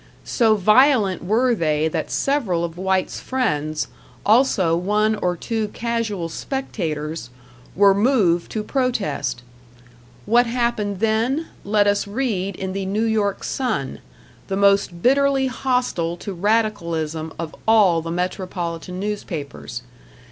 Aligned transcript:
So 0.25 0.55
violent 0.55 1.23
were 1.23 1.53
they 1.53 1.87
that 1.89 2.09
several 2.09 2.63
of 2.65 2.75
White's 2.75 3.19
friends, 3.19 3.87
also 4.25 4.75
one 4.75 5.13
or 5.13 5.37
two 5.37 5.67
casual 5.73 6.27
spectators, 6.27 7.29
were 7.75 7.93
moved 7.93 8.51
to 8.53 8.63
protest; 8.63 9.43
what 10.25 10.47
happened 10.47 11.01
then, 11.01 11.49
let 11.63 11.85
us 11.85 12.07
read 12.07 12.55
in 12.55 12.73
the 12.73 12.87
New 12.87 13.05
York 13.05 13.43
"Sun", 13.43 13.99
the 14.47 14.57
most 14.57 15.03
bitterly 15.03 15.45
hostile 15.45 16.17
to 16.17 16.33
radicalism 16.33 17.31
of 17.37 17.53
all 17.67 18.01
the 18.01 18.09
metropolitan 18.09 18.99
newspapers. 18.99 19.83